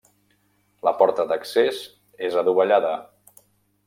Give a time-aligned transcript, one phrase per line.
[0.87, 1.81] La porta d'accés
[2.29, 2.95] és adovellada.